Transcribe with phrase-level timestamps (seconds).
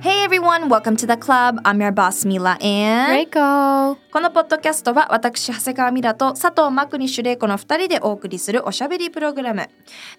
[0.00, 1.60] Hey everyone, welcome to the club.
[1.64, 9.68] I'm your boss Mila and レイコーこのポッドキャストは私長谷川ミラと佐藤マクニッシュレイコの2人でお送りするおしゃべりプログラム。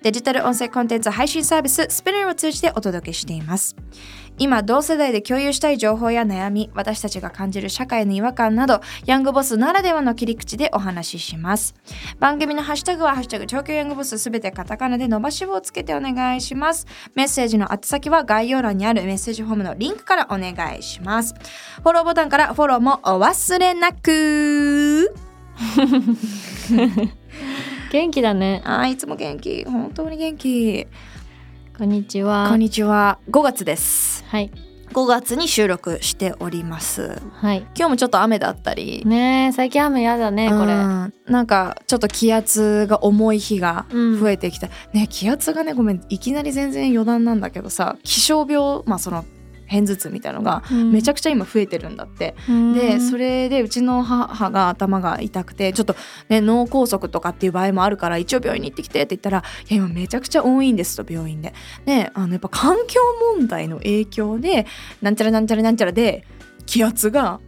[0.01, 3.75] デジタル音声コンテンツ配信サービススピナーを通じてお届けしています
[4.39, 11.75] 今同世代で共有したい情報や悩み私たちが感じる社会の違和感などヤングボスならではの切り口でお話しします。
[12.19, 16.87] 番組のハッシュタグは「ハッシュタグ東京ヤングボス」すべてカタカナで伸ばし棒をつけてお願いします。
[17.15, 21.35] メッセージの宛先は概要欄にあるメッセージフォームのリンクからお願いします。
[21.83, 25.13] フォローボタンからフォローもお忘れなく。
[27.91, 28.61] 元気だね。
[28.65, 29.65] あーいつも元気。
[29.65, 30.87] 本当に元気
[31.79, 32.49] こんにちは。
[32.49, 33.19] こんにちは。
[33.31, 34.25] 5月です。
[34.27, 34.51] はい。
[34.91, 37.21] 5月に収録しております。
[37.35, 37.59] はい。
[37.73, 39.05] 今日もちょっと雨だったり。
[39.05, 40.73] ねえ最近雨やだねこれ。
[40.73, 44.19] うんなんかちょっと気圧が重い日がうん。
[44.19, 49.23] 増えてきた、ね気圧がねごめんいきなり全然余談なんだけどさ気象病まあその
[49.69, 55.95] 片頭痛みたいのがめちゃくくちゃ今増えてるんだって、ちゃでそれでうちの母が頭が痛くてちょっと
[56.29, 61.53] ね脳梗塞とかっていう場合もあるから一応病院に行ってきてって言ったら「いや今めちゃくちゃ多いんです」と病院で。
[61.85, 62.99] であのやっぱ環境
[63.37, 64.65] 問題の影響で
[65.01, 66.25] なんちゃらなんちゃらなんちゃらで
[66.65, 67.39] 気圧が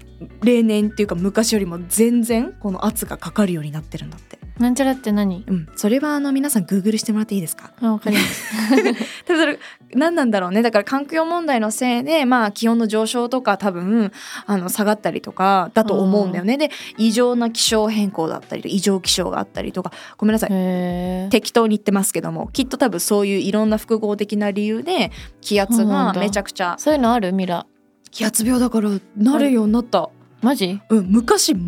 [0.44, 4.39] 例年っていうか昔よりも全然この圧がかかるようになってるんだって。
[4.59, 5.44] なんちゃらって何？
[5.47, 7.72] うん、それはあの皆さんグーグルしてもらっていいですか？
[7.81, 8.53] あわかります。
[9.25, 9.59] 多分それ
[9.95, 10.61] 何なんだろうね。
[10.61, 14.11] だから環境問題のせいでまあ気温の上昇とか多分
[14.45, 16.58] あの下がったりとかだと思うんだよね。
[16.58, 21.30] で異常な気象変更だったり異常気象があったりとかごめんなさい。
[21.30, 25.11] 適当に言ってますけどもきっと多分そういういろんな複合的な理由で
[25.42, 27.66] 気圧がめちゃくちゃそういうのあるミラ
[28.11, 30.10] 気圧病だからなるようになった、
[30.42, 30.82] マジ？
[30.89, 31.66] うん、昔全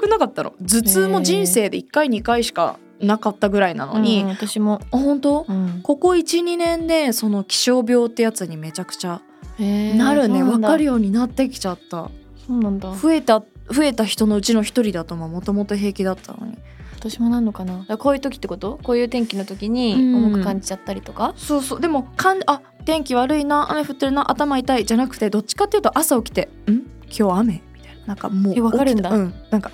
[0.00, 0.52] くなかったの。
[0.60, 4.80] 頭痛も人生で1回2回しかなかったぐらいなのに、うん私も。
[4.90, 5.46] あ本当？
[5.48, 5.80] うん。
[5.82, 9.20] ここ12年でその気象病ってやつにめちゃくちゃ
[9.58, 10.40] なるね。
[10.40, 10.68] そうなんだ。
[10.68, 12.10] わかるようになってきちゃった。
[12.46, 12.94] そうなんだ。
[12.94, 16.56] 増えた増えた人のうちの一人だとももともと平気だったのに。
[16.98, 17.84] 私もなんのかな。
[17.98, 18.80] こういう時ってこと？
[18.82, 20.14] こういう天気の時にうん。
[20.26, 21.34] 重く感じちゃったりとか？
[21.36, 21.80] そうそう。
[21.80, 26.86] でもかんあ天気悪いな雨降ってるな頭痛いじゃなくてどっちかっていうと朝起きて「ん？
[27.16, 28.06] 今日雨?」みたいな。
[28.06, 29.10] なんかもうえわかるんだ。
[29.10, 29.34] うん。
[29.50, 29.70] なんか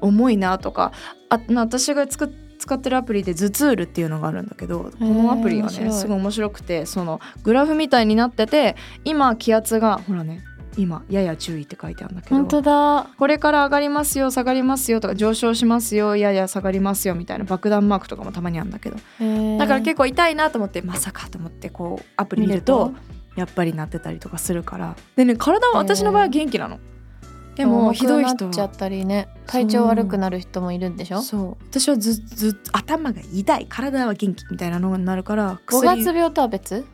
[0.00, 0.92] 重いなとか。
[1.28, 2.32] あな私がつく
[2.66, 10.42] 使ってるアプリで「頭痛ール」っていうのがあるんだけどこのアプリがねすごい面白くてそのグラフみたいになってて今気圧がほらね
[10.76, 13.06] 今やや注意って書いてあるんだけど本当だ。
[13.16, 18.96] これから上がりますよ下がりますよとか上昇しますよやや下がりますよみたいな爆弾マークとかもたまにあるんだけど。
[19.58, 22.92] だから結構痛いなと思ってまさかと思ってこうアプリ見ると
[23.36, 24.96] やっぱりなってたりとかするから。
[25.14, 26.78] でね体は私の場合は元気なの
[27.56, 31.22] でもひどい人ちゃったりね体調悪くなる人もいるんでしょ？
[31.22, 31.64] そう。
[31.70, 36.86] 私はずず頭が痛い体は元気みたいなのになるから五薬月病とは別？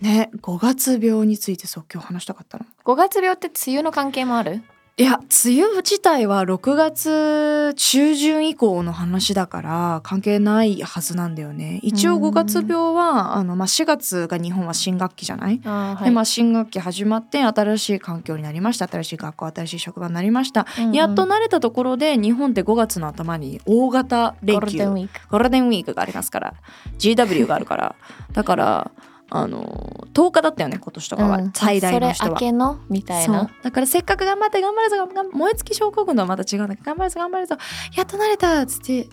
[0.00, 2.64] ね5月病についてそう今日話したかったの。
[2.82, 4.62] 五月病って梅雨の関係もある？
[4.96, 11.80] いや梅雨自体は6月中旬以降の話だから関係ないはずなんだよね。
[11.82, 12.24] 一応うん。
[12.26, 18.86] 5月病はあの、まあ、4月が日本は新学期じゃない、あでまあ、新学期始まって新しい環境になりました。
[18.86, 20.92] 新しい学校新しい職場になりました、うんうん。
[20.92, 26.54] やっと慣れたところで日本って5月の頭に大型連休ゴールデンウィークゴールデンウィークがありますから。
[26.98, 27.96] GW があるから。
[28.32, 28.92] だから
[29.30, 31.52] あの10日だったよね今年とかは、うん。
[31.54, 32.14] 最大の人は。
[32.14, 32.36] それ明。
[32.36, 33.50] けのみたいな。
[33.62, 35.08] だからせっかく頑張って頑張るぞ。
[35.32, 37.56] 燃え尽き症候群とはまた違うんだけど頑張るぞ頑張るぞ。
[37.96, 39.08] やっと慣れたっつって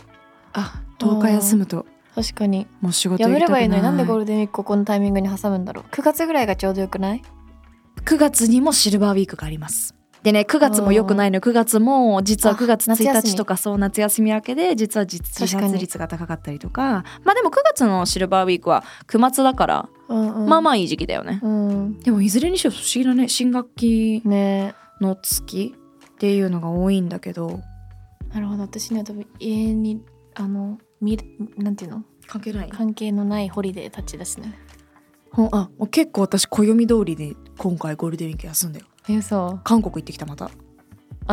[0.54, 1.86] あ10日休むと。
[2.14, 2.68] 確かに。
[2.82, 5.86] もう仕事やめればいいのになんでゴールデンウィークここのタイミングに挟むんだろう。
[5.92, 7.22] 9月ぐらいがちょうどよくない
[8.04, 9.96] ？9月にもシルバーウィークがあります。
[10.24, 11.40] でね9月も良くないの。
[11.42, 13.30] 9月も実はあ9月1夏休み。
[13.31, 17.04] 日とかそう夏休み明けで実は実自殺率が高かったりとか。
[17.24, 20.50] まあでも9月のシルバーウィークは9月だから、うんうん。
[20.50, 21.40] まあまあいい時期だよね。
[21.42, 22.00] うん。
[22.00, 24.75] でもいずれにしろ不思議だね新学期ね。
[25.00, 25.74] の月
[26.13, 27.60] っていうのが多いんだけど。
[28.34, 28.63] なるほど。
[28.63, 30.02] 私には多分家に
[30.36, 31.25] あの見る
[31.58, 32.04] なんていうの？
[32.28, 32.69] 関係ない。
[32.69, 34.54] 関係のないホリデーたちですね。
[35.31, 38.86] ほんあ結構私暦通りで今回ゴールデンウィーク休んだよ。
[39.10, 40.52] えそう韓国行ってきたまた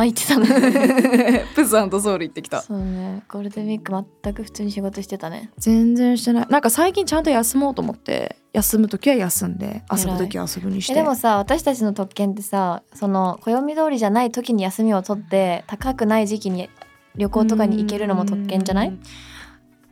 [0.01, 2.61] あ行ってたねプサンとソウル行ってきた。
[2.61, 3.23] そうね。
[3.27, 3.91] ゴールデンウィーク
[4.23, 5.51] 全く普通に仕事してたね。
[5.57, 6.47] 全然してない。
[6.49, 10.93] なんか最近ちゃんと休もうと思って休む時は休んで遊ぶ時は遊ぶにして。
[10.93, 16.69] えでもさ私たちの特権ってさその暦通りじゃない時に休みを取って高くない時期に
[17.15, 18.97] 旅行とかに行けるのも特権じゃない？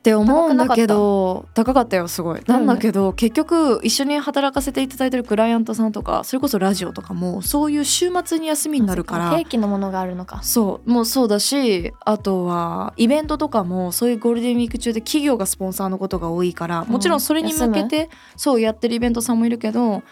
[0.08, 1.98] って思うんだけど高かった。
[1.98, 2.42] よすごい。
[2.48, 10.42] なんだけど結局一緒に働かせていただいてるクライアントさんとかそれこそラジオとかもそういう週末に休みになるから定期のものがあるのか。
[10.44, 20.04] そうもうそうだしあとはイベントとかもそういうゴールデンウィーク中で企業がスポンサーのことが多いからもちろんそれに向けて、そうやってるイベントさんもいるけど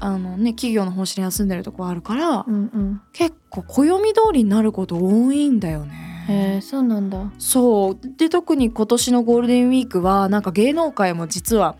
[0.00, 3.00] あのね企業の方針で休んでるとこあるから、うんうん。
[3.12, 6.11] 結構暦通りになること多いんだよね。
[6.28, 7.18] へえそうなんだ。
[7.38, 7.98] そう。
[8.16, 11.76] で特に今年のゴールデンウィークはなんか芸能界も実は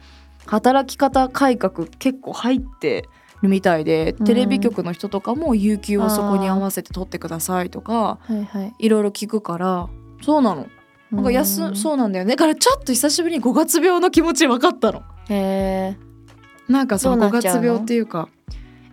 [0.46, 3.08] 働き方改革結構入って
[3.42, 4.24] るみたいで、うん。
[4.24, 8.74] テレビ局の人とかも有給をそこに合わせて取ってくださいとかはいはい。
[8.78, 9.88] いろいろ聞くから
[10.22, 10.66] そうなの。
[11.10, 12.30] なんか休、うそうなんだよね。
[12.30, 15.02] だからちょっと久しぶりに5月病の気持ち分かったの。
[15.28, 15.96] へえ
[16.68, 17.60] なんかその5どうなっちゃうの？
[17.60, 18.28] 月病っていうか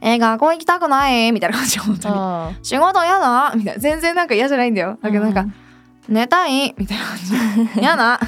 [0.01, 1.31] えー学校行きたくない？
[1.31, 3.54] みたいな感じ本当にあ仕事嫌だ？
[3.56, 3.80] みたいな。
[3.81, 4.98] 全然なんか嫌じゃないんだよ。
[5.01, 5.46] だけどなんか、
[6.07, 6.74] 寝たい？
[6.78, 7.34] みたいな感じ。
[7.81, 8.19] 嫌だ？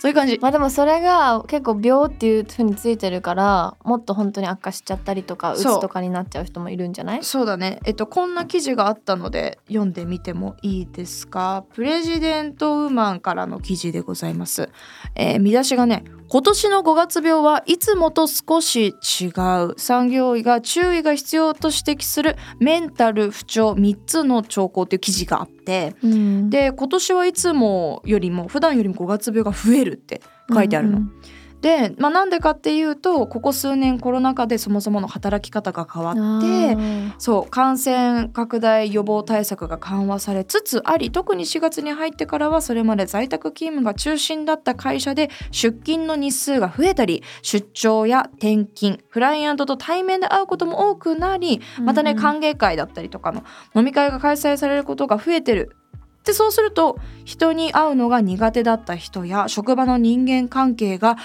[0.00, 0.36] そういう感じ。
[0.42, 7.22] まあでもそれが結構病っていう風についてるからもっと本当に悪化しちゃったりとかうつとかになっちゃう人もいるんじゃない？
[7.22, 7.78] そうだね。
[7.84, 11.64] えっとこんな記事があったので読んでみてもいいですか？
[11.72, 14.70] プレジデントウーマンからの記事でございます、
[15.14, 16.02] えー見出しがね
[16.32, 19.26] 今年の5月病はいつもと少し違
[19.64, 19.74] う。
[19.76, 26.48] 産業医が注意が必要と指摘するメンタル不調3つの兆候っていう記事があってうん。
[26.48, 30.22] で今年はいつもよりも普段よりも5月病が増えるって
[30.54, 30.98] 書いてあるの。
[30.98, 31.12] うん
[31.60, 36.76] で、まあ、なんでかっていうとここ数年コロナ禍でそもそもの働き方が変わうんって
[37.12, 55.76] あそう感染拡大予防対策が緩和されつつあり特に4月に入ってからはそれまで在宅勤務が中心だった会社で出勤の日数が増えたり出張や転勤クライアントと対面で会うことも多くなりーまたね歓迎会だったりとかの飲み会が開催されることが増えてる。
[56.24, 61.16] でそうすると人に会うのが苦手だった人や職場の人間関係が、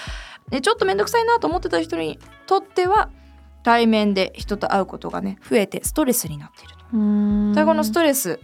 [0.50, 3.10] ね、ちょっと面倒くさいなと思ってた人にとっては
[3.62, 6.84] 対面で人と会うことがね増えてストレスになっていると。
[6.92, 7.52] うん。
[7.52, 8.40] でこのストレス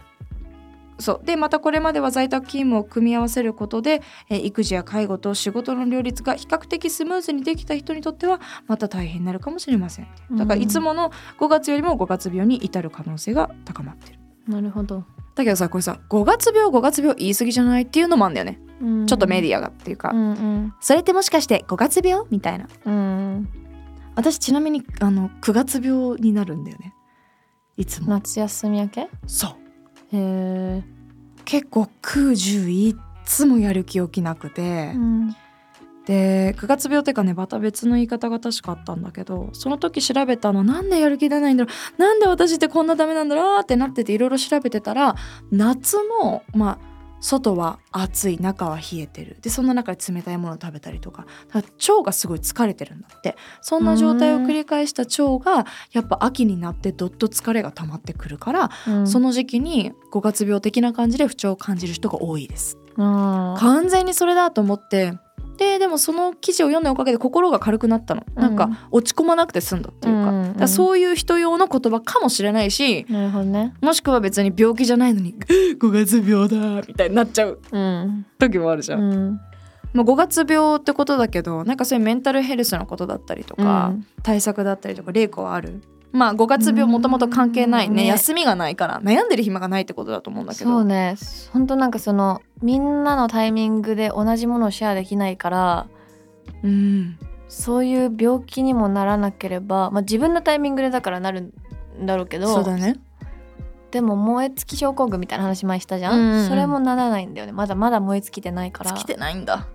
[0.99, 1.25] そう。
[1.25, 10.07] でまたこれまでは在宅勤務を組み合わせることで、えー育児や介護と仕事の両立が比較的スムーズにできた人にとってはまた大変になるかもしれません。
[10.35, 14.19] だからいつもの5月よりも5月病に至る可能性が高まってる。
[14.47, 15.05] なるほど、
[15.35, 19.07] だけどさこれさ5月病5月病言い過ぎじゃないっていうのもあるんだよね、うん。
[19.07, 20.73] ちょっとメディアがっていうか、うんうん。
[20.79, 22.25] それってもしかして5月病？
[22.29, 22.67] みたいな。
[22.85, 23.49] うん
[24.15, 26.93] 私ちなみにあの9月病になるんだよね。
[27.77, 28.09] いつも。
[28.09, 29.01] 夏休み明け？
[29.01, 29.55] へそう。
[30.13, 30.83] え、
[31.45, 32.95] 結構90いっ
[33.25, 35.35] つもやる気起きなくて、うん
[36.05, 45.15] で9月病っていうかねまた別の言い方が確かあったんだけどその時調べたのなんでやる気出ないんだろうなんで私ってこんなダメなんだろうってなってていろいろ調べてたら
[45.51, 49.37] 夏のまあ外は暑い中は冷えてる。
[49.41, 53.37] でそんな中で冷たいものを食べたりとか腸がすごい疲れてるんだって。
[53.61, 59.07] そんな状態を繰り返した腸がやっぱ秋になってどっと疲れが溜まってくるから、うん。
[59.07, 62.77] その時期に5月病的な感じで不調を感じる人が多いです。
[62.97, 65.13] うん完全にそれだと思って
[65.57, 68.41] ででもその記事を読んだおかげで心が軽くなったの、うん。
[68.41, 73.05] なんか落ち込まなくて済んだっていうか,、うんうんそういう人用の言葉かもしれないし
[73.81, 75.35] もしくは別に病気じゃないのに
[75.79, 78.25] 5月病だみたいになっちゃううん。
[78.39, 79.39] 時もあるじゃん、うん。
[79.93, 84.05] まあ、5月病ってことだけどなんかそういうメンタルヘルスのことだったりとか、うん。
[84.23, 85.81] 対策だったりとか玲子はある？
[86.13, 88.05] まあ5月病もともと関係ないねうんね。
[88.05, 90.69] 休みがないから悩んでる暇がないってことだと思うんだけど。
[90.69, 91.15] そうね。
[91.51, 95.87] 本当なんかそのみんなのタイミングで同じものをシェアできないから
[96.63, 97.17] うん。
[97.49, 102.99] そういう病気にもならなければ、まあ、自分のタイミングでだからなるんだろうけどそうだね。
[103.91, 106.47] でも燃え尽き症候群みたいな話前したじゃん、うんうんうん。
[106.47, 107.53] それもならないんだよね。
[107.53, 108.91] まだまだ燃え尽きてないから。
[108.91, 109.67] 尽きてないんだ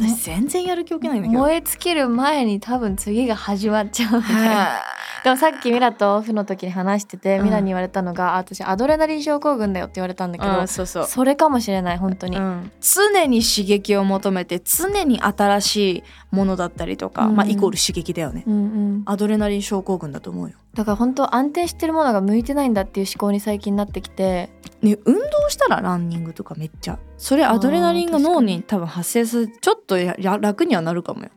[0.00, 1.40] 私全然やる気起きないんだけど。
[1.40, 4.56] 燃え尽きる前に多分次が始まっちゃうみたいな。
[4.56, 4.82] は
[5.24, 7.44] でもさっきミラとオフの時に話してて、うん。
[7.44, 11.04] ミラに言われたのがあ私アドレナリン症候群だよって言われたんだけど、いそうそう。
[11.04, 12.72] それかもしれない本当に、うん。
[12.80, 17.36] 常に刺激を求めて常に新しいものだったりとか、うん。
[17.36, 20.56] まあイコール刺激だよね、うんうん、アドレナリン症候群だと思うよ。
[20.74, 24.50] だから本当安定してるものが向いてないんだっていう思考に最近なってきて
[24.82, 26.98] ね運動したらランニングとかめっちゃ。
[27.18, 29.48] それアドレナリンが脳に多分発生する。
[29.60, 31.30] ちょっとやや楽にはなるかもよ。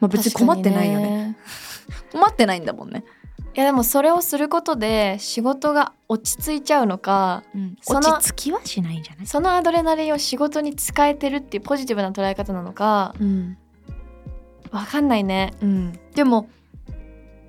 [0.00, 1.08] まあ別に困ってないよね。
[1.08, 1.36] ね
[2.12, 3.04] 困ってないんだもんね。
[3.54, 7.42] いやでもそれをすることで仕事が落ち着いちゃうのか
[7.82, 9.26] その落ち着きはしないんじゃない？
[9.26, 13.58] そのアドレナリンを仕事に使えてるっていうポジティブな捉え方なのかうん。
[14.70, 15.52] わかんないね。
[15.62, 16.48] うん、でも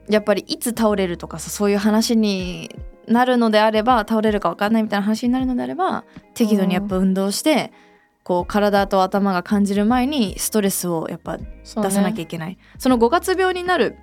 [0.10, 2.76] やっぱりいつ倒れるとかさそういう話に
[3.08, 6.04] なるのであれば倒れるか分かんないみたいな話になるのであれば
[6.34, 7.72] 適度にやっぱ運動して、
[8.24, 12.58] こう体と頭が感じる前にストレスをやっぱ出さなきゃいけない。
[12.78, 13.98] そ,、の5月病になる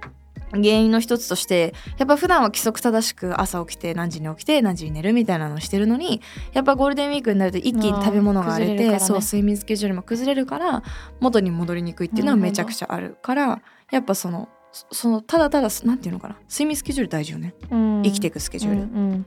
[0.53, 8.99] 原因の一つとしてやっぱ普段は規則正しく朝起きて何時に起きて何時に寝るみたいなのをしてるのにやっぱゴールデンウィークになると一気に食べ物が荒れて、ね。
[8.99, 10.83] そう睡眠スケジュールも崩れるから
[11.21, 16.37] 元に戻りにくいっていうのはめちゃくちゃあるからやっぱそのそそのただただなんていうのかな？
[16.51, 18.03] 睡眠スケジュール大事よね、うん。
[18.03, 19.27] 生きていくスケジュール、うん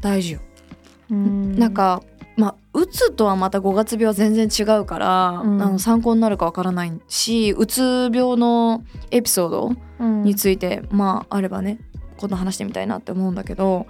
[0.00, 0.40] 大事よ、
[1.10, 1.58] うん。
[1.58, 2.02] なんか
[2.36, 5.62] まあうつとはまた5月病は全然違うから、うん。
[5.62, 10.22] あの参考になるかわからないしうつ病のエピソードうん。
[10.22, 11.78] について、まああればね
[12.18, 13.86] 今度話してみたいなって思うんだけど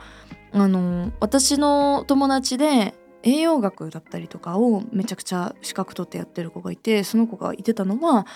[0.52, 8.26] あの私の友達で栄養学だったりとかをめちゃくちゃ資格取ってやってる子がいてその子が言ってたのは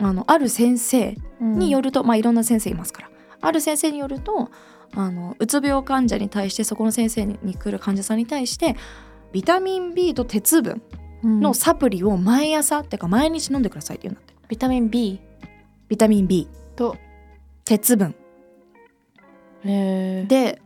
[0.00, 3.10] あのある先生によると、まあいろんな先生いますから。
[3.40, 4.50] ある先生によると
[4.94, 8.76] あのうつ病患者に対してそこの先生に来る患者さんに対して
[9.32, 10.82] ビタミン B と鉄分
[11.22, 11.40] うん。
[11.40, 14.34] のサプリを毎朝ってか毎日飲んでくださいって言うんだって。
[14.48, 15.20] ビタミン B
[15.88, 16.96] ビタミン B と？
[17.64, 18.14] 鉄分。
[19.64, 20.60] へで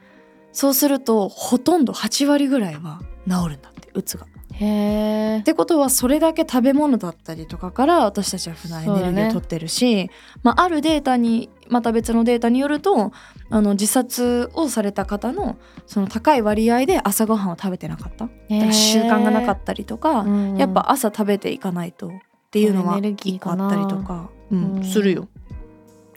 [0.52, 4.26] そうするとほとんど8割ぐらいは治るんだってうつが。
[4.64, 10.08] えってことはそれだけ食べ物だったりとかから私たちは普段エネルギーを取ってるし、
[10.42, 13.12] まあ、あるデータにまた別のデータによると
[13.50, 18.28] あの自殺をされた方のその高い割合で朝ごはんを食べてなかった。
[18.72, 20.26] 習慣がなかったりとか、
[20.56, 22.10] やっぱ朝食べていかないとっ
[22.50, 24.84] ていうのはエネルギー一個あったりとか、うんうん。
[24.84, 25.28] するよ。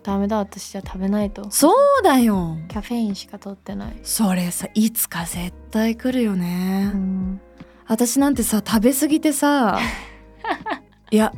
[0.03, 1.49] ダメだ私じゃ食べないと。
[1.49, 2.57] そうだよ。
[2.67, 6.91] キャフェインしか取ってない、それさいつか絶対来るよね。
[6.93, 7.41] うん
[7.87, 9.79] 私なんてさ食べ過ぎてさ
[11.11, 11.33] いや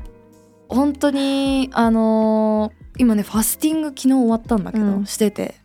[0.69, 5.05] 本当にあのー今ねファスティング昨日終わったんだけど、うん。
[5.05, 5.55] してて。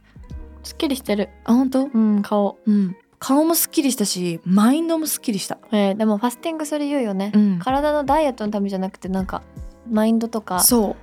[0.63, 1.31] すっきりしてる。
[1.45, 1.85] あ本当？
[1.87, 2.59] うん顔。
[2.67, 2.97] うん。
[3.19, 9.43] 顔もすっきりしたしマインドもすっきりした、えーでもファスティングそれ言うよね、うん、体のダイエットのためじゃなくてなんか
[9.89, 10.59] マインドとか。
[10.59, 10.97] そう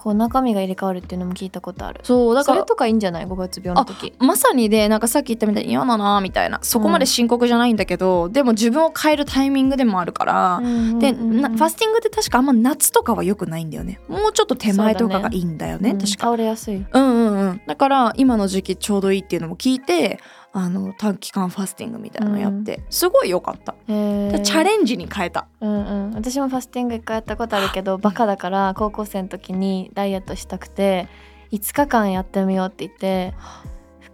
[0.00, 2.00] こう中身が入れ替わるっていうのも聞いたことある。
[2.04, 2.56] そうだから。
[2.56, 4.14] それとかいいんじゃない？5月病の時。
[4.18, 6.58] まさにでなんかさっき言ったみたいに嫌だなみたいな。
[6.62, 10.60] そこまで深刻じゃないんだけど、でも自分を変えるタイミングでもあるから、
[10.98, 14.00] でなファスティングって確かあんま夏とかは良くないんだよね。
[14.08, 16.06] もうちょっと手前とかがいいんだよね確か。
[16.28, 16.76] 倒れやすい。
[16.76, 17.60] うんうんうん。
[17.66, 20.18] だから今の時期ちょうどいいっていうのも聞いて
[20.52, 25.46] あの短期間ファスティングみたいなのやって、すごい良かった、チャレンジに変えた。
[25.60, 31.08] うんうん、私もファスティング一回やったことあるけどバカだから高校生の時にダイエットしたくて
[31.52, 33.34] 5日間やってみようって言って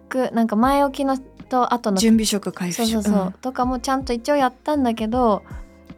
[0.09, 5.43] 服なんか前置きのと後の準備食回復そうそうそう、とかもちゃんと一応やったんだけど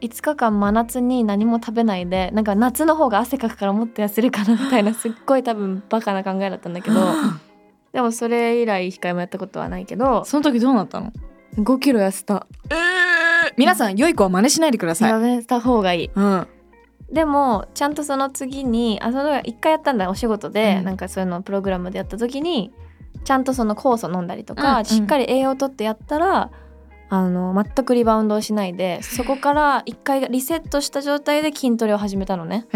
[0.00, 7.00] 5日間真夏に何も食べないでなんか夏の方が汗かくからもっと痩せるかなみたいな すっごい多分バカな考えだったんだけど
[7.92, 11.12] でもそれ以来一回もやったことはないけどその時どうなったの
[11.56, 12.46] ？5キロ痩せた。
[13.56, 16.10] 皆さん良い子は真似しないでください、やめた方がいい。
[16.14, 16.46] うん。
[17.10, 20.84] でもちゃんとその次にあその一回やったんだお仕事で、うん。
[20.84, 22.72] なんかそういうのプログラムでやった時に
[23.24, 24.84] ちゃんとその酵素飲んだりとか、うんうん。
[24.84, 26.50] しっかり栄養とってやったら
[27.10, 32.66] あの全くリバウンドをしないでそこから一回リセットした状態で筋トレを始めたのね。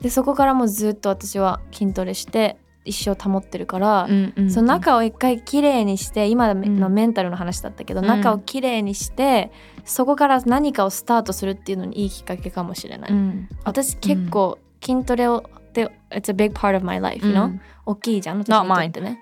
[0.00, 6.94] でそこからもうずっと私は筋トレして一生保ってるから、うんうんその中を一回きれいにして今のうん。
[6.94, 8.06] メンタルの話だったけど、うん。
[8.06, 9.50] 中をきれいにして
[9.84, 13.10] そこから何かをスタートするっていうのにいいきっかけかもしれない。
[13.12, 13.48] うん。
[13.64, 17.60] 私結構筋トレをで It's a big part of my life, you know?、うん。
[17.86, 18.38] 大きいじゃん？
[18.38, 19.20] 私にとってね。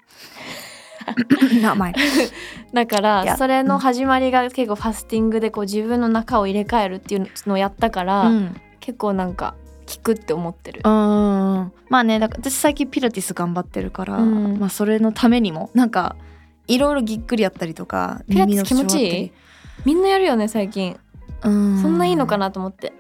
[1.62, 1.95] Not mine
[2.73, 8.61] だからそれの始まりが結構ファスティングでこう自分の中を入れ替えるっていうのをやったから、うん。
[8.81, 9.54] 結構なんか
[9.95, 10.83] 効くって思ってる。
[10.85, 10.89] う。
[10.89, 14.59] んまあねだから私最近ピラティス頑張ってるから、うん。
[14.59, 16.17] まあそれのためにもなんか
[16.69, 19.33] いろいろぎっくりやったりとかピラティス気持ちいい？
[19.85, 20.99] みんなやるよね最近。
[21.43, 21.83] うん。
[21.83, 22.93] そんないいのかなと思って。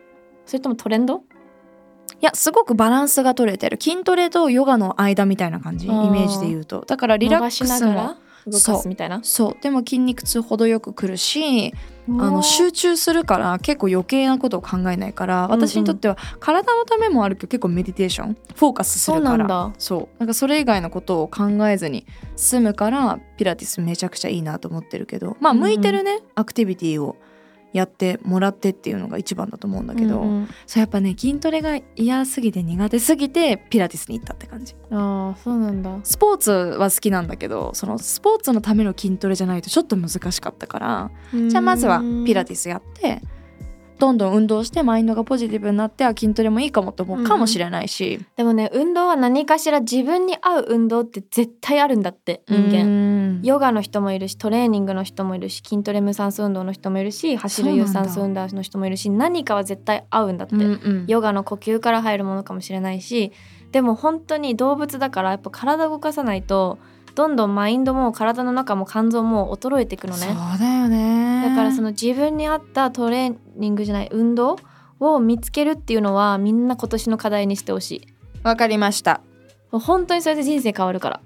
[0.46, 1.22] それともトレンド？
[2.20, 3.78] いやすごくバランスが取れてる。
[3.80, 6.84] 筋トレとヨガの間みたいな感じイメージで言うと。
[6.86, 8.16] だからリラックスもら？
[8.46, 9.20] 動かすみたいな？
[9.22, 9.56] そう。
[9.62, 11.72] でも筋肉痛程よくくるし
[12.08, 15.60] あのう集中するから結構余計なことを考えないからうんうん。
[15.60, 19.28] 私にとっては体のためもあるけど結構メディテーションフォーカスするから。
[19.28, 19.72] そうなんだ。
[19.78, 20.18] そう。
[20.18, 22.04] なんかそれ以外のことを考えずに
[22.36, 25.36] 済むからピラティスめちゃくちゃいいなと思ってるけど。
[25.40, 25.62] まあうんうん。
[25.62, 27.16] 向いてるね、アクティビティを
[27.72, 30.48] やってもらってっていうのが一番だと思うんだけど、うんうん。
[30.66, 34.74] そうやっぱね筋トレが嫌すぎて苦手すぎてピラティスに行ったって感じ。
[34.90, 35.98] ああそうなんだ。
[36.04, 41.10] スポーツは好きなんだけどそのスポーツのための筋トレじゃないとちょっと難しかったから
[41.48, 43.22] じゃあまずはピラティスやって
[43.98, 52.82] どんどん運動してマインドがポジティブになってあ筋トレもいいかもと思うかもしれないし、でもね運動は何かしら自分に合う運動って絶対あるんだって人間。
[52.84, 61.04] 間ヨガの人もいるしトレーニングの人もいるし筋トレ無酸素運動の人もいるし走る有酸素運動の人もいるし何かは絶対合うんだって、うんうん。
[61.06, 63.32] ヨガの呼吸から入るものかもしれないし
[63.72, 66.78] でも本当に動物だからやっぱ体動かさないと
[67.14, 74.56] どんどんマインドも体の中も肝臓も衰えていくのそうねだよねだからその自分に合ったトレーニングじゃない運動
[75.00, 78.06] を見つけるっていうのはみんな今年の課題にしてほしい。
[78.44, 79.20] わかりました。
[79.70, 81.20] 本当にそれで人生変わるから。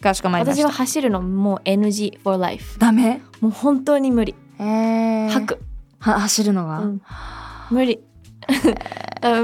[0.00, 0.62] かしこまりました。
[0.62, 3.20] 私は走るのもう NG for life ダメ？
[3.40, 4.34] もう本当に無理。
[4.58, 5.28] えー。
[5.28, 5.60] 吐く、
[5.98, 7.02] は走るのが、うん。
[7.70, 8.00] 無理。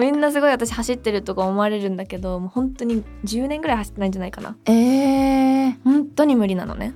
[0.00, 4.56] みんなすごい私走ってるとか思われるんだけどもう本当に10年ぐらい走ってないんじゃないかな。
[4.66, 6.94] えー、本当に無理なのね。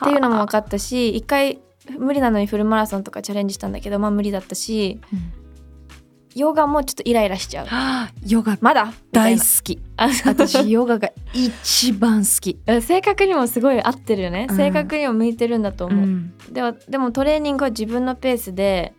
[0.00, 1.60] っていうのも分かったし一回
[1.98, 5.44] 無理なのにフルマラソンとかチャレンジしたんだけどまあ無理だったしうん。
[6.34, 7.66] ヨガもちょっとイライラしちゃう。
[7.66, 8.58] はあヨガ。
[8.60, 8.92] まだ？
[9.12, 9.80] 大好き。
[10.26, 14.56] 私ヨガが一番好き、 性格にもすごい合ってるよね、うん。
[14.56, 16.34] 性格にも向いてるんだと思う、ん。
[16.50, 18.94] ではでもトレーニングは自分のペースで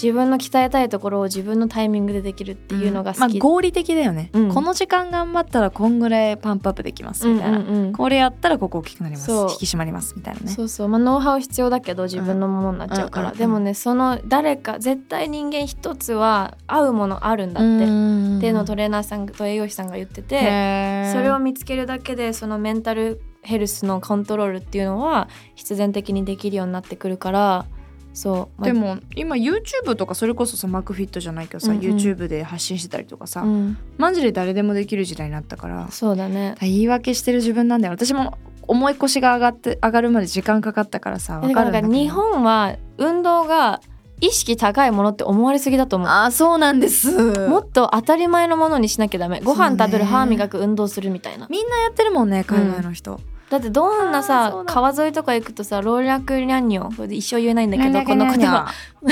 [0.00, 4.54] 自分の鍛えたいところを自分のタイミングでできるっていうのが好き、まあ合理的だよね、うん。
[4.54, 7.92] この時間頑張ったらこんぐらいパンプアップできますみたいな、うんうんうん。
[7.92, 9.30] これやったらここ大きくなります。
[9.30, 10.48] 引き締まりますみたいなね。
[10.48, 10.88] そうそう。
[10.88, 13.38] まあノウハウ必要だけど自分のものになっちゃうから、うんうんうん。
[13.38, 27.66] でもねその誰か絶対人間一つは合うものあるんだって、っていうのをトレーナーさんと栄養士さんが言ってて、それを見つけるだけでそのメンタルヘルスのコントロールっていうのは必然的にできるようになってくるから
[28.12, 31.82] そう、まあでも今 YouTube とかそれこそさマックフィットじゃないけどさ、うんうん。
[31.82, 36.56] YouTube で発信してたりとかさ、うん、マジで誰でもできる時代になったからそうだね。
[36.60, 37.94] 言い訳してる自分なんだよ。
[37.94, 43.80] 私も重い腰が上がって上がるまで時間かかったからさだ分かるんだから日本は運動が
[44.20, 46.08] 意識高いものって思われすぎだと思う。
[46.08, 47.12] あーそうなんです。
[47.48, 49.40] もっと当たり前のものにしなきゃダメ。
[49.40, 51.46] ご飯食べる歯磨く運動するみたいな。
[51.48, 58.66] みんなやってるもんね海外の人、だってどんなさ川沿いとか行くとさ老若にゃんにょ一生言えないんだけどこの言葉
[59.00, 59.08] こ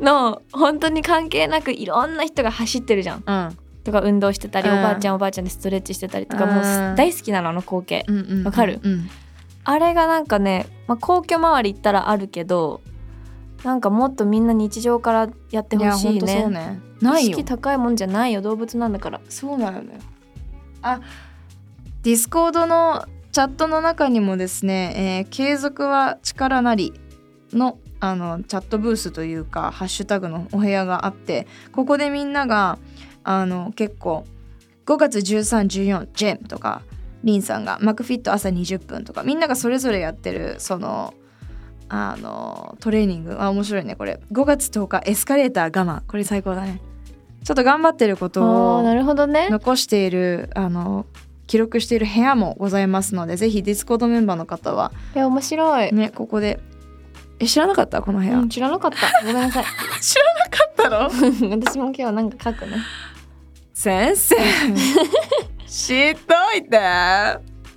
[0.00, 3.22] の の本当に関係なくいろんな人が走ってるじゃん。
[3.26, 3.58] うん。
[3.84, 4.78] とか運動してたり、うん。
[4.78, 6.54] おばあちゃんおばあちゃんでストレッチしてたりとか、うん。
[6.54, 8.80] もう大好きなのあの光景、うんうんわかる？
[8.82, 9.08] うん。
[9.64, 12.80] あれがなんかね、まあ、皇居周り行ったらあるけど
[13.64, 16.46] なんかもっとみんな日常からやってほしいね。
[16.48, 16.80] ね。
[17.00, 17.30] ないよ。
[17.30, 19.20] 意識高いもんじゃないよ動物なんだから。
[19.28, 19.84] そうなのよ。
[20.82, 21.00] あ
[22.06, 26.92] ディスコードのチャットの中にもですね、えー継続は力なり
[27.52, 32.78] のあのチャットブースというかハッシュタグのお部屋があってここでみんなが
[33.24, 34.24] あの結構
[34.84, 36.82] 5月1314ジムとか
[37.24, 41.12] リンさんがマクフィット朝20分とかみんながそれぞれやってるその
[41.88, 43.36] あのトレーニング。
[43.40, 44.20] あ面白いねこれ。
[44.30, 46.02] 5月10日エスカレーター我慢。
[46.06, 46.80] これ最高だね。
[47.42, 49.48] ちょっと頑張ってることをあーなるほどね。
[49.50, 51.06] 残しているあの
[51.46, 56.60] 記録している部屋もございますのでぜひディスコードメンバーの方はいや面白い、ねここで
[57.38, 58.00] え知らなかった？
[58.02, 58.96] この部屋、うん、知らなかった。
[59.26, 59.64] ごめんなさい。
[60.00, 61.50] 知らなかったの？
[61.60, 62.78] 私も今日はなんか書くね
[63.74, 64.34] 先生。
[65.66, 66.80] 知っといて。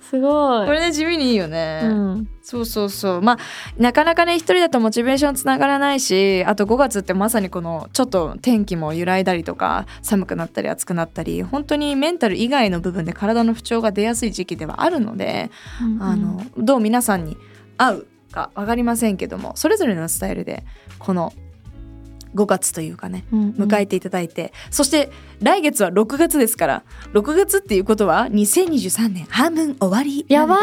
[0.08, 0.66] すごい。
[0.66, 3.22] これね地味にいいよね、うん、そうそうそう。
[3.22, 3.38] まあ
[3.78, 15.48] なかなかね一人だとモチベーションつながらないしあと5月ってまさにこのちょっと天気も揺らいだりとか寒くなったり暑くなったり本当にメンタル以外の部分で体の不調が出やすい時期ではあるので、
[16.00, 17.36] あのどう皆さんに
[17.78, 20.64] 合うか分かりませんけどもそれぞれのスタイルで
[20.98, 21.32] この
[22.34, 30.58] 5月というかね迎えていただいて、そして来月は6月ですから6月っていうことは2023年半分終わりやば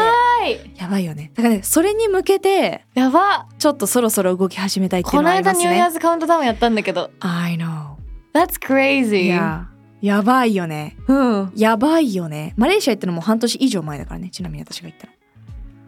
[0.46, 0.54] い。
[0.54, 1.30] いやばいよね。
[1.34, 3.46] だからねそれに向けてやば。
[3.58, 7.10] ちょっとそろそろ動き始めたいっていうこののはあります間ニューイヤーねズカウントダウンやったんだけど。
[7.20, 7.96] I know
[8.32, 9.68] That's crazy いや
[10.00, 10.96] やばいよね。
[11.08, 11.52] うん。
[11.56, 12.54] やばいよね。
[12.56, 15.12] マレーシア行ったのも半年以上前だからねちなみに私が行ったの。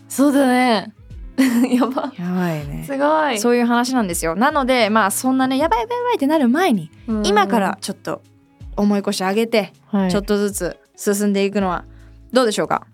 [0.08, 0.92] そうだね
[1.74, 2.12] やば。
[2.18, 2.84] やばいよね。
[2.86, 3.38] すごい。
[3.38, 4.34] そういう話なんですよ。
[4.36, 7.26] なのでまあそんなねやばいやばいやばいってなる前に、うん。
[7.26, 8.22] 今からちょっと
[8.76, 10.10] 重い腰上げて、はい。
[10.10, 11.84] ちょっとずつ進んでいくのは
[12.32, 12.86] どうでしょうか？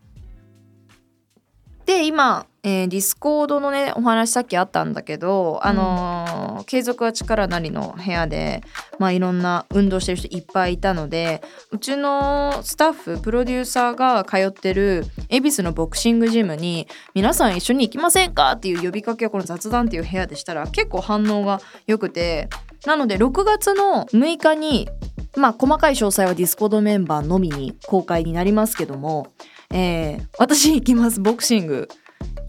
[1.86, 8.62] で今、えーディスコードのねお話さっきあったんだけど、あのー継続は力なりの部屋で、
[8.98, 22.48] まあ、いろんな運動してる人いっぱいいたのでうちのスタッフプロデューサーが通ってる恵比寿のボクシングジムに皆さん一緒に行きませんかっていう呼びかけをこの雑談っていう部屋でしたら結構反応が良くて
[22.84, 24.88] なので6月の6日に
[25.36, 29.32] まあ細かい詳細はディスコードメンバーのみに公開になりますけども、
[29.70, 31.88] えー、私行きますボクシング。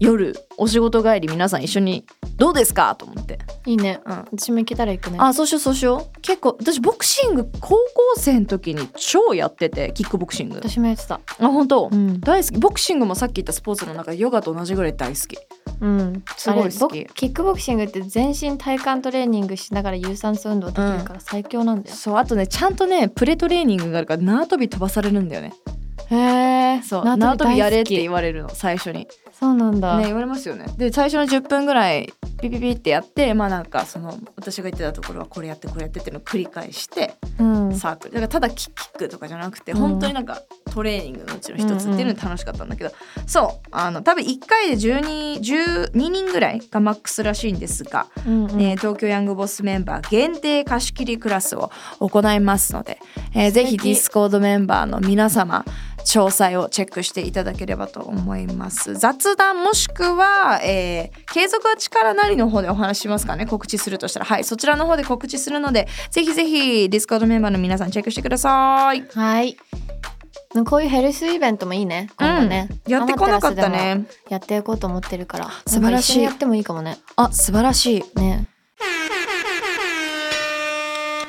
[0.00, 2.94] 夜お仕事帰り皆さん一緒にどうですか？
[2.94, 4.00] と思って、いいね。
[4.06, 5.18] うん、私も行けたら行くね。
[5.20, 6.20] あそうしようそうしよう。
[6.20, 7.78] 結構私ボクシング高校
[8.16, 10.58] 生の時に超やっててキックボクシング。
[10.58, 11.20] あ私もやってた。
[11.40, 12.58] 本当、うん、大好き。
[12.58, 15.36] ボクシングもさっき言ったスポーツの中でヨガと同じぐらい大好き。
[15.80, 17.04] うん、すごい好き。
[17.14, 25.52] キックボクシングって全身体幹トレーニングしながら有酸素運動できるから最強なんだよ、そうあとねちゃんとねプレトレーニングがあるから縄跳び飛ばされるんだよね
[26.10, 26.16] へ
[26.78, 27.04] えそう。
[27.04, 29.06] 縄縄跳びやれって言われるの最初に。
[29.38, 30.66] そうなんだ、ね言われますよね。
[30.76, 38.14] で最初の10分ぐらいピピピってやってまあなんかその私が言ってたところはこれやってこれやってっていうのを繰り返してうん、サークル。
[38.14, 39.78] だからただキックとかじゃなくて、うん。
[39.78, 40.42] 本当になんか
[40.72, 42.90] トレーニングのうちの一つっていうので楽しかったんだけど、
[43.26, 48.60] そうあの多分1回で12 12人ぐらいがマックスらしいんですが、うんうん。
[48.60, 52.98] えー東京ヤングボスメンバー限定貸し切りクラスを行いますので、
[53.34, 55.64] えーぜひディスコードメンバーの皆様
[56.04, 58.96] 詳細をチェックしていただければと思います。
[58.96, 63.46] 雑談もしくは、えー継続は力なりの方でお話ししますかね。
[63.46, 64.26] 告知するとしたら。
[64.26, 69.04] はいそちらの方で告知するのでぜひぜひディスコードメンバーの皆さんチェックしてください。
[69.14, 69.56] はい。
[70.66, 72.08] こういうヘルスイベントもいいね。
[72.16, 72.92] 今後ね、うん。
[72.92, 74.06] やってこなかったね。
[74.30, 75.50] やっていこうと思ってるから。
[75.66, 76.22] 素晴らしい。
[76.22, 76.98] やってもいいかもね。
[77.16, 78.18] あ素晴らしい。
[78.18, 78.48] ね。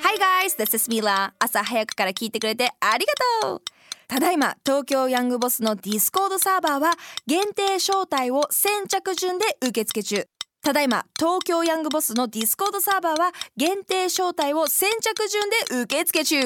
[0.01, 1.31] Hi guys, this is Mila.
[1.37, 3.61] 朝早くから聞いてくれてありがとう
[4.09, 6.93] ただいま東京ヤングボスのディスコードサーバーは
[7.27, 10.27] 限定招待を先着順で受付中。
[10.63, 16.39] ただいま東京ヤングボスのディスコードサーバーは限定招待を先着順で受付中。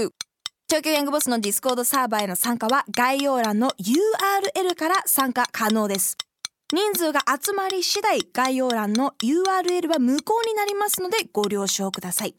[0.67, 6.17] 東京ヤングボスのディスコードサーバーへの参加は概要欄の URL から参加可能です。
[6.73, 12.35] 人数が集まり次第概要欄の URL は無効になりますのでご了承ください。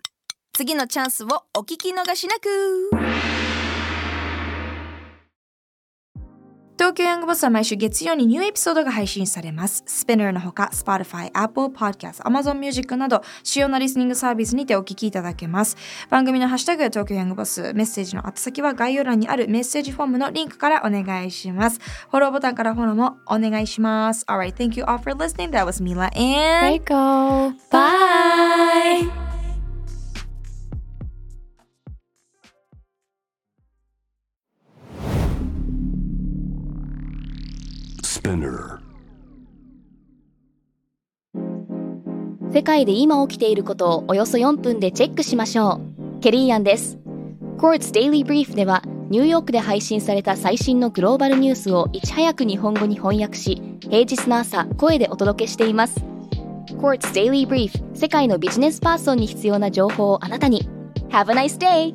[0.52, 3.33] 次のチャンスをお聞き逃しなく。
[6.76, 9.84] 東京ヤングボスは毎週月曜にニューエピソードが配信されます。
[9.86, 15.76] Spinner のほか、Spotify、Apple Podcast、Amazon Music など主要なリスニングサービスにてお聞きいただけます。
[16.10, 21.78] 番組のハッシュタグ東京ヤングボス、メッセージの宛先は概要欄にあるメッセージフォームのリンクからお願いします。
[22.10, 24.24] フォローボタンからフォローもお願いします。
[24.26, 25.50] Alright, thank you all for listening.
[25.50, 29.23] That was Mila and Reiko bye!
[38.24, 38.78] Spinner.
[42.50, 45.80] 世界で今起きていることをおよそ4分でチェックしましょ
[46.18, 46.20] う。
[46.20, 46.98] ケリーアンです。
[47.58, 56.02] Quartz Daily Brief ではニューヨークで配信された最新のグローバルニュースをいち早く日本語に翻訳し、平日の朝、声でお届けしています。
[56.80, 60.66] Quartz Daily Brief 世界のビジネスパーソンに必要な情報をあなたに。
[61.10, 61.94] Have a nice day!